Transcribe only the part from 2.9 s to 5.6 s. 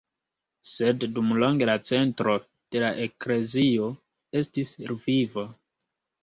eklezio estis Lvivo.